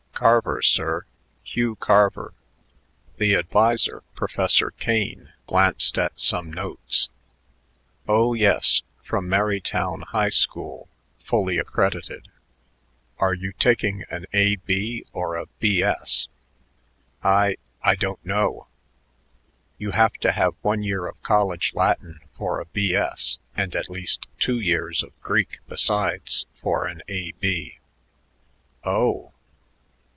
"Carver, 0.13 0.61
sir. 0.61 1.05
Hugh 1.41 1.77
Carver." 1.77 2.35
The 3.17 3.33
adviser, 3.35 4.03
Professor 4.13 4.69
Kane, 4.69 5.33
glanced 5.47 5.97
at 5.97 6.19
some 6.19 6.53
notes. 6.53 7.09
"Oh, 8.07 8.35
yes, 8.35 8.83
from 9.03 9.27
Merrytown 9.27 10.01
High 10.09 10.29
School, 10.29 10.87
fully 11.23 11.57
accredited. 11.57 12.27
Are 13.17 13.33
you 13.33 13.51
taking 13.51 14.03
an 14.11 14.27
A.B. 14.31 15.05
or 15.11 15.37
a 15.37 15.47
B.S.?" 15.57 16.27
"I 17.23 17.57
I 17.81 17.95
don't 17.95 18.23
know." 18.23 18.67
"You 19.79 19.89
have 19.89 20.13
to 20.19 20.33
have 20.33 20.53
one 20.61 20.83
year 20.83 21.07
of 21.07 21.19
college 21.23 21.73
Latin 21.73 22.19
for 22.37 22.59
a 22.59 22.65
B.S. 22.65 23.39
and 23.57 23.75
at 23.75 23.89
least 23.89 24.27
two 24.37 24.59
years 24.59 25.01
of 25.01 25.19
Greek 25.21 25.57
besides 25.67 26.45
for 26.61 26.85
an 26.85 27.01
A.B." 27.07 27.79
"Oh!" 28.83 29.33